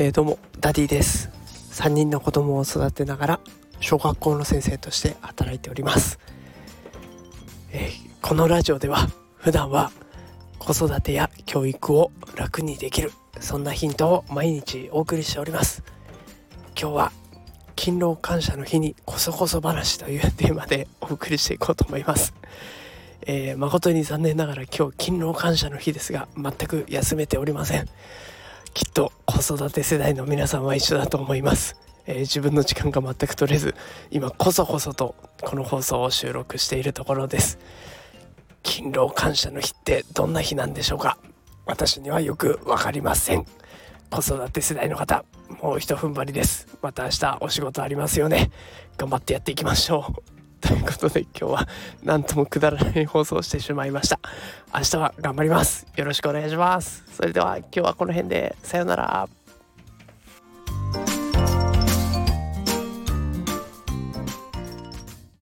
[0.00, 1.28] えー、どうもダディです。
[1.72, 3.40] 3人の子供を育てながら
[3.80, 6.20] 小学校の先生として働いております、
[7.72, 7.90] えー、
[8.22, 9.08] このラジオでは
[9.38, 9.90] 普段は
[10.60, 15.82] 子育てや教育を楽にできるそんなヒントを毎日お送りしております。
[16.80, 17.12] 今日は
[17.74, 22.34] 勤労感謝の日にこそこそ話という テーマでお送りしていこうと思います。
[23.22, 27.88] えー、誠に残念ながら今日勤労感謝の日ですが全く休めておりません。
[28.78, 31.74] きっと子育て世代の皆さんは一緒だと思います、
[32.06, 33.74] えー、自分の時間が全く取れず
[34.12, 37.58] 今こそこそとこの放送を収録しているところです。
[38.62, 41.18] 勤労感謝の日ってどんな日なんでしょうか？
[41.66, 43.46] 私にはよく分かりません。
[44.10, 45.24] 子育て世代の方
[45.60, 46.68] もうひと踏ん張りです。
[46.80, 48.52] また明日お仕事ありますよね。
[48.96, 50.37] 頑張ってやっていきましょう。
[50.60, 51.68] ということで今日は
[52.02, 54.18] 何ともくだらない放送をしてしまいました。
[54.74, 55.86] 明日は頑張ります。
[55.96, 57.04] よろしくお願いします。
[57.14, 58.56] それでは今日はこの辺で。
[58.62, 59.28] さようなら。